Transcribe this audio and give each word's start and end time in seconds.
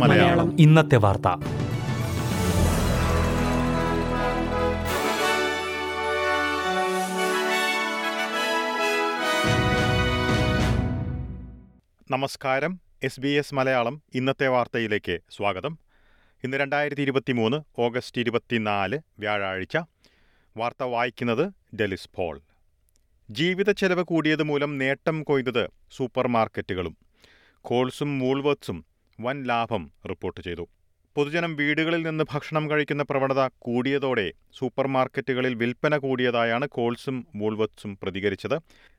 മലയാളം. 0.00 0.60
ഇന്നത്തെ 0.60 0.96
വാർത്ത. 0.96 1.28
നമസ്കാരം. 12.10 12.80
എസ് 13.02 13.20
ബി 13.20 13.28
എസ് 13.28 13.54
മലയാളം 13.54 14.02
ഇന്നത്തെ 14.14 14.48
വാർത്തയിലേക്ക് 14.48 15.18
സ്വാഗതം. 15.36 15.78
ഇന്ന് 16.44 16.56
രണ്ടായിരത്തി 16.56 17.02
ഇരുപത്തി 17.02 17.32
മൂന്ന് 17.32 17.80
ഓഗസ്റ്റ് 17.80 18.20
ഇരുപത്തിനാല് 18.20 18.98
വ്യാഴാഴ്ച. 19.18 19.76
വാർത്ത 20.56 20.82
വായിക്കുന്നത് 20.82 21.76
ഡെലിസ് 21.76 22.08
പോൾ. 22.14 22.40
ജീവിത 23.38 23.70
ചെലവ് 23.70 24.02
കൂടിയത് 24.02 24.42
മൂലം 24.42 24.70
നേട്ടം 24.78 25.16
കൊയ്തത് 25.22 25.64
സൂപ്പർ 25.96 26.26
മാർക്കറ്റുകളും 26.26 26.94
കോൾസും 27.64 28.10
വൂൾവർത്സും 28.18 28.78
വൻ 29.18 29.36
ലാഭം 29.48 29.82
റിപ്പോർട്ട് 30.10 30.40
ചെയ്തു. 30.46 30.64
പൊതുജനം 31.16 31.52
വീടുകളിൽ 31.56 32.02
നിന്ന് 32.06 32.24
ഭക്ഷണം 32.32 32.64
കഴിക്കുന്ന 32.70 33.02
പ്രവണത 33.10 33.42
കൂടിയതോടെ 33.66 34.26
സൂപ്പർ 34.58 34.86
മാർക്കറ്റുകളിൽ 34.86 35.54
വിൽപ്പന 35.54 35.96
കൂടിയതായാണ് 35.96 36.68
കോൾസും 36.68 37.26
വൂൾവർത്സും 37.36 37.92
പ്രതികരിച്ചത്. 38.02 38.56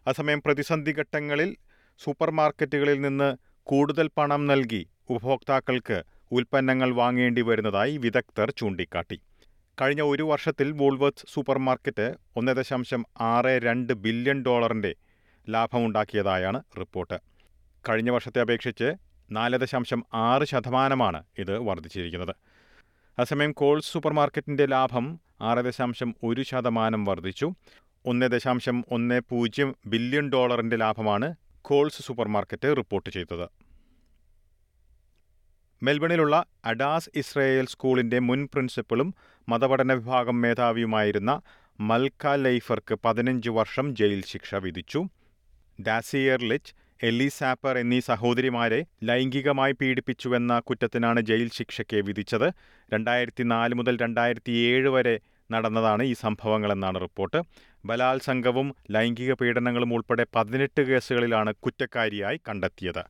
അസമയം 0.07 0.41
പ്രതിസന്ധി 0.45 0.91
ഘട്ടങ്ങളിൽ 0.91 1.51
സൂപ്പർ 1.99 2.31
മാർക്കറ്റുകളിൽ 2.31 3.01
നിന്ന് 3.01 3.29
കൂടുതൽ 3.67 4.09
പണം 4.17 4.47
നൽകി 4.47 4.81
ഉപഭോക്താക്കൾക്ക് 5.09 5.99
ഉൽപ്പന്നങ്ങൾ 6.31 6.91
വാങ്ങേണ്ടി 7.01 7.41
വരുന്നതായി 7.41 7.97
വിദഗ്ധർ 7.97 8.49
ചൂണ്ടിക്കാട്ടി. 8.51 9.19
കഴിഞ്ഞ 9.81 10.01
ഒരു 10.01 10.23
വർഷത്തിൽ 10.23 10.71
വോൾവേർത്ത് 10.71 11.27
സൂപ്പർ 11.33 11.57
മാർക്കറ്റ് 11.57 12.13
ഒന്ന് 12.35 12.51
ദശാംശം 12.51 13.05
ആറ് 13.21 13.45
രണ്ട് 13.45 13.93
ബില്യൺ 13.93 14.43
ഡോളറിന്റെ 14.43 14.95
ലാഭമുണ്ടാക്കിയതായാണ് 15.49 16.63
റിപ്പോർട്ട്. 16.79 17.19
കഴിഞ്ഞ 17.89 18.09
വർഷത്തെ 18.09 18.41
അപേക്ഷിച്ച് 18.41 18.93
നാല് 19.31 19.57
ദശാംശം 19.57 20.05
ആറ് 20.13 20.43
ശതമാനമാണ് 20.43 21.23
ഇത് 21.37 21.59
വർദ്ധിച്ചിരിക്കുന്നത്. 21.59 22.29
അതേസമയം 22.29 23.51
കോൾസ് 23.51 23.91
സൂപ്പർ 23.91 24.13
മാർക്കറ്റിന്റെ 24.13 24.65
ലാഭം 24.65 25.19
ആറ് 25.41 25.59
ദശാംശം 25.59 26.15
ഒരു 26.23 26.41
ശതമാനം 26.41 27.05
വർദ്ധിച്ചു. 27.05 27.53
ഒന്ന് 28.05 28.25
ദശാംശം 28.25 28.85
ഒന്ന് 28.91 29.21
പൂജ്യം 29.29 29.75
ബില്യൺ 29.85 30.29
ഡോളറിന്റെ 30.29 30.75
ലാഭമാണ് 30.75 31.35
കോൾസ് 31.61 32.03
സൂപ്പർ 32.03 32.27
മാർക്കറ്റ് 32.27 32.77
റിപ്പോർട്ട് 32.77 33.09
ചെയ്തത്. 33.09 33.49
മെൽബണിലുള്ള 35.83 36.45
അഡാസ് 36.65 37.09
ഇസ്രയേൽ 37.15 37.65
സ്കൂളിന്റെ 37.65 38.19
മുൻ 38.19 38.49
പ്രിൻസിപ്പളും 38.53 39.15
മതപഠന 39.49 39.93
വിഭാഗം 39.93 40.41
മേധാവിയുമായിരുന്ന 40.41 41.41
മൽക്ക 41.79 42.33
ലൈഫർക്ക് 42.35 42.95
പതിനഞ്ച് 43.05 43.49
വർഷം 43.49 43.95
ജയിൽ 43.95 44.21
ശിക്ഷ 44.27 44.55
വിധിച്ചു. 44.55 45.01
ഡാസിയർ 45.87 46.41
ലിച്ച് 46.41 46.73
എല്ലി 47.03 47.27
സാപ്പർ 47.27 47.77
എന്നീ 47.77 47.99
സഹോദരിമാരെ 47.99 48.85
ലൈംഗികമായി 49.03 49.71
പീഡിപ്പിച്ചുവെന്ന 49.71 50.59
കുറ്റത്തിനാണ് 50.59 51.21
ജയിൽ 51.21 51.49
ശിക്ഷയ്ക്ക് 51.53 52.01
വിധിച്ചത്. 52.09 52.53
രണ്ടായിരത്തി 52.93 53.43
നാല് 53.43 53.75
മുതൽ 53.75 53.97
രണ്ടായിരത്തി 54.01 54.51
ഏഴ് 54.51 54.89
വരെ 54.89 55.15
നടന്നതാണ് 55.51 56.03
ഈ 56.03 56.13
സംഭവങ്ങളെന്നാണ് 56.13 57.01
റിപ്പോർട്ട്. 57.01 57.41
ബലാത്സംഗവും 57.85 58.75
ലൈംഗിക 58.91 59.33
പീഡനങ്ങളും 59.33 59.93
ഉൾപ്പെടെ 59.93 60.25
പതിനെട്ട് 60.35 60.81
കേസുകളിലാണ് 60.81 61.53
കുറ്റക്കാരിയായി 61.53 62.39
കണ്ടെത്തിയത്. 62.49 63.03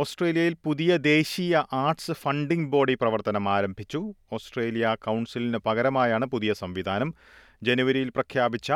ഓസ്ട്രേലിയയിൽ 0.00 0.56
പുതിയ 0.64 0.96
ദേശീയ 0.96 1.64
ആർട്സ് 1.72 2.12
ഫണ്ടിംഗ് 2.12 2.68
ബോഡി 2.70 2.94
പ്രവർത്തനം 2.94 3.48
ആരംഭിച്ചു. 3.48 4.14
ഓസ്ട്രേലിയ 4.32 4.96
കൗൺസിലിന് 5.02 5.58
പകരമായാണ് 5.58 6.26
പുതിയ 6.26 6.52
സംവിധാനം. 6.52 7.14
ജനുവരിയിൽ 7.62 8.08
പ്രഖ്യാപിച്ച 8.08 8.72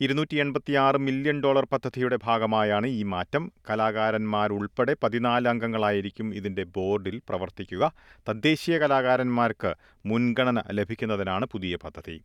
ഇരുന്നൂറ്റി 0.00 0.36
എൺപത്തിയാറ് 0.36 0.96
മില്യൺ 0.96 1.40
ഡോളർ 1.40 1.66
പദ്ധതിയുടെ 1.72 2.18
ഭാഗമായാണ് 2.24 2.86
ഈ 2.86 3.02
മാറ്റം. 3.02 3.52
കലാകാരന്മാരുൾപ്പെടെ 3.70 4.96
പതിനാല് 5.02 5.48
അംഗങ്ങളായിരിക്കും 5.48 6.34
ഇതിന്റെ 6.34 6.64
ബോർഡിൽ 6.64 7.20
പ്രവർത്തിക്കുക. 7.28 7.92
തദ്ദേശീയ 8.28 8.78
കലാകാരന്മാർക്ക് 8.78 9.74
മുൻഗണന 10.06 10.62
ലഭിക്കുന്നതിനാണ് 10.70 11.46
പുതിയ 11.46 11.76
പദ്ധതി. 11.76 12.18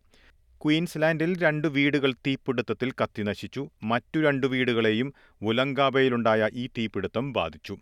ക്വീൻസ്ലാൻഡിൽ 0.62 1.31
രണ്ട് 1.42 1.68
വീടുകൾ 1.68 2.12
തീപിടുത്തത്തിൽ 2.28 2.92
കത്തിനശിച്ചു. 2.92 3.70
മറ്റു 3.84 4.20
രണ്ട് 4.20 4.48
വീടുകളെയും 4.48 5.14
വുലങ്കാബയിലുണ്ടായ 5.44 6.50
ഈ 6.54 6.68
തീപിടുത്തം 6.68 7.34
ബാധിച്ചു. 7.34 7.78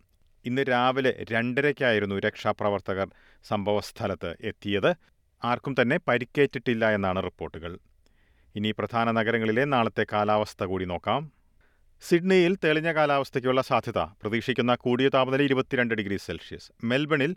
ഇന്ന് 0.46 0.62
രാവിലെ 0.70 1.26
രണ്ടരയ്ക്കായിരുന്നു 1.32 2.20
രക്ഷാപ്രവർത്തകർ 2.20 3.08
സംഭവസ്ഥലത്ത് 3.44 4.36
എത്തിയത്. 4.42 4.96
ആർക്കും 5.44 5.76
തന്നെ 5.82 6.00
പരിക്കേറ്റിട്ടില്ല 6.08 6.92
എന്നാണ് 6.92 7.24
റിപ്പോർട്ടുകൾ. 7.24 7.78
ഇനി 8.56 8.72
പ്രധാന 8.72 9.12
നഗരങ്ങളിലെ 9.12 9.66
നാളത്തെ 9.66 10.06
കാലാവസ്ഥ 10.14 10.64
കൂടി 10.64 10.86
നോക്കാം. 10.86 11.32
സിഡ്നിയിൽ 12.02 12.58
തെളിഞ്ഞ 12.64 12.94
കാലാവസ്ഥയ്ക്കുള്ള 12.94 13.62
സാധ്യത. 13.62 13.98
പ്രതീക്ഷിക്കുന്ന 13.98 14.76
കൂടിയ 14.76 15.10
താപനില 15.10 15.42
ഇരുപത്തിരണ്ട് 15.42 15.94
ഡിഗ്രി 15.94 16.18
സെൽഷ്യസ്. 16.18 16.72
മെൽബണിൽ 16.84 17.36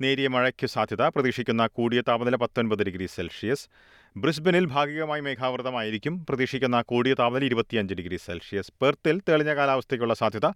നേരിയ 0.00 0.28
മഴയ്ക്ക് 0.28 0.66
സാധ്യത. 0.66 1.02
പ്രതീക്ഷിക്കുന്ന 1.02 1.66
കൂടിയ 1.66 2.00
താപനില 2.00 2.36
പത്തൊൻപത് 2.36 2.82
ഡിഗ്രി 2.82 3.06
സെൽഷ്യസ്. 3.06 3.68
ബ്രിസ്ബനിൽ 4.16 4.64
ഭാഗികമായി 4.64 5.20
മേഘാവൃതമായിരിക്കും. 5.20 6.26
പ്രതീക്ഷിക്കുന്ന 6.28 6.82
കൂടിയ 6.82 7.14
താപനില 7.14 7.44
ഇരുപത്തിയഞ്ച് 7.44 7.94
ഡിഗ്രി 7.94 8.16
സെൽഷ്യസ്. 8.16 8.72
പെർത്തിൽ 8.82 9.20
തെളിഞ്ഞ 9.28 9.54
കാലാവസ്ഥയ്ക്കുള്ള 9.54 10.14
സാധ്യത 10.14 10.46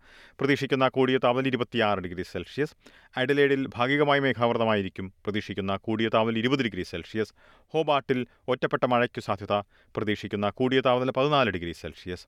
പ്രതീക്ഷിക്കുന്ന 0.40 0.88
കൂടിയ 0.88 1.18
താപനില 1.18 1.46
ഇരുപത്തിയാറ് 1.46 1.98
ഡിഗ്രി 1.98 2.22
സെൽഷ്യസ്. 2.22 2.74
അഡലേഡിൽ 3.16 3.68
ഭാഗികമായി 3.74 4.20
മേഘാവൃതമായിരിക്കും. 4.20 5.12
പ്രതീക്ഷിക്കുന്ന 5.24 5.76
കൂടിയ 5.76 6.08
താപനില 6.08 6.38
ഇരുപത് 6.38 6.62
ഡിഗ്രി 6.62 6.82
സെൽഷ്യസ്. 6.82 7.32
ഹോബാട്ടിൽ 7.68 8.26
ഒറ്റപ്പെട്ട 8.48 8.84
മഴയ്ക്കു 8.84 9.20
സാധ്യത 9.20 9.52
പ്രതീക്ഷിക്കുന്ന 9.96 10.50
കൂടിയ 10.50 10.80
താപനില 10.80 11.10
പതിനാല് 11.10 11.50
ഡിഗ്രി 11.50 11.72
സെൽഷ്യസ്. 11.72 12.26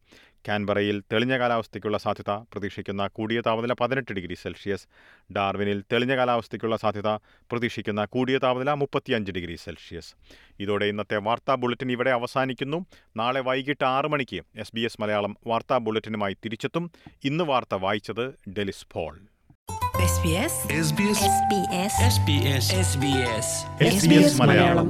കാൻബറയിൽ 0.49 1.03
തെളിഞ്ഞ 1.13 1.39
കാലാവസ്ഥയ്ക്കുള്ള 1.39 1.99
സാധ്യത 1.99 2.31
പ്രതീക്ഷിക്കുന്ന 2.31 3.07
കൂടിയ 3.07 3.41
താപനില 3.41 3.73
പതിനെട്ട് 3.73 4.13
ഡിഗ്രി 4.13 4.35
സെൽഷ്യസ്. 4.35 4.87
ഡാർവിനിൽ 5.33 5.85
തെളിഞ്ഞ 5.93 6.17
കാലാവസ്ഥയ്ക്കുള്ള 6.17 6.77
സാധ്യത 6.77 7.09
പ്രതീക്ഷിക്കുന്ന 7.51 8.05
കൂടിയ 8.05 8.39
താപനില 8.39 8.73
മുപ്പത്തിയഞ്ച് 8.73 9.33
ഡിഗ്രി 9.33 9.57
സെൽഷ്യസ്. 9.57 10.15
ഇതോടെ 10.61 10.91
ഇന്നത്തെ 11.19 11.25
വാർത്താ 11.25 11.55
ബുള്ളറ്റിൻ 11.55 11.93
ഇവിടെ 11.93 12.11
അവസാനിക്കുന്നു. 12.11 12.87
നാളെ 13.17 13.41
വൈകിട്ട് 13.41 13.85
ആറ് 13.85 14.07
മണിക്ക് 14.07 14.41
എസ് 14.57 14.73
ബി 14.75 14.81
എസ് 14.81 15.01
മലയാളം 15.01 15.37
വാർത്താ 15.47 15.79
ബുള്ളറ്റിനുമായി 15.79 16.37
തിരിച്ചെത്തും. 16.45 16.91
ഇന്ന് 17.25 17.45
വാർത്ത 17.45 17.75
വായിച്ചത് 17.75 18.51
ഡെലിസ് 18.51 18.87
ഫോൾ 18.93 19.21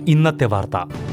ഇന്നത്തെ 0.09 0.45
വാർത്ത. 0.45 1.08